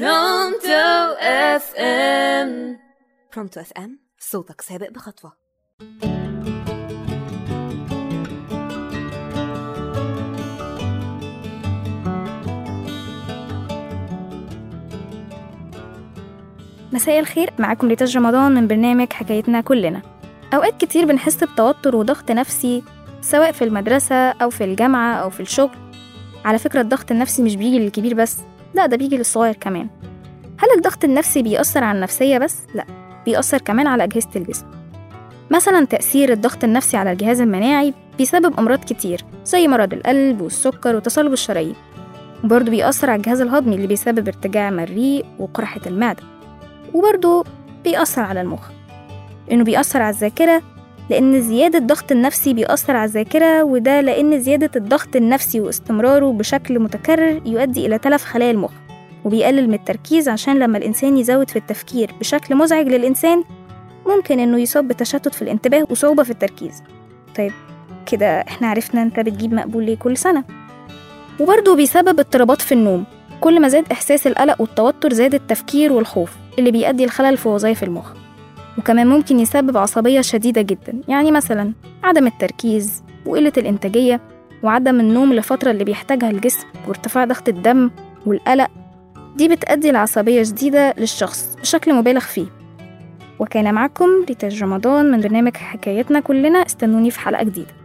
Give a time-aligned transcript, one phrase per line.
[0.00, 2.78] Pronto FM.
[3.34, 5.32] Pronto FM صوتك سابق بخطوة.
[16.92, 20.02] مساء الخير معاكم ريتاج رمضان من برنامج حكايتنا كلنا.
[20.54, 22.82] أوقات كتير بنحس بتوتر وضغط نفسي
[23.20, 25.76] سواء في المدرسة أو في الجامعة أو في الشغل.
[26.44, 28.36] على فكرة الضغط النفسي مش بيجي للكبير بس
[28.74, 29.88] لا ده بيجي للصغير كمان.
[30.58, 32.84] هل الضغط النفسي بيأثر على النفسية بس؟ لا
[33.24, 34.66] بيأثر كمان على أجهزة الجسم.
[35.50, 41.32] مثلا تأثير الضغط النفسي على الجهاز المناعي بيسبب أمراض كتير زي مرض القلب والسكر وتصلب
[41.32, 41.74] الشرايين.
[42.44, 46.22] وبرضه بيأثر على الجهاز الهضمي اللي بيسبب ارتجاع مريء وقرحة المعدة.
[46.94, 47.44] وبرضه
[47.84, 48.68] بيأثر على المخ.
[49.52, 50.62] إنه بيأثر على الذاكرة
[51.10, 57.40] لأن زيادة الضغط النفسي بيأثر على الذاكرة وده لأن زيادة الضغط النفسي واستمراره بشكل متكرر
[57.46, 58.72] يؤدي إلى تلف خلايا المخ
[59.24, 63.44] وبيقلل من التركيز عشان لما الإنسان يزود في التفكير بشكل مزعج للإنسان
[64.06, 66.82] ممكن إنه يصاب بتشتت في الانتباه وصعوبة في التركيز.
[67.36, 67.52] طيب
[68.06, 70.44] كده إحنا عرفنا أنت بتجيب مقبول ليه كل سنة.
[71.40, 73.04] وبرضه بيسبب اضطرابات في النوم.
[73.40, 78.12] كل ما زاد إحساس القلق والتوتر زاد التفكير والخوف اللي بيؤدي لخلل في وظائف المخ.
[78.78, 81.72] وكمان ممكن يسبب عصبية شديدة جدا يعني مثلا
[82.04, 84.20] عدم التركيز وقلة الإنتاجية
[84.62, 87.90] وعدم النوم لفترة اللي بيحتاجها الجسم وارتفاع ضغط الدم
[88.26, 88.70] والقلق.
[89.36, 92.46] دي بتأدي لعصبية شديدة للشخص بشكل مبالغ فيه.
[93.38, 97.83] وكان معكم ريتاج رمضان من برنامج حكايتنا كلنا استنوني في حلقة جديدة.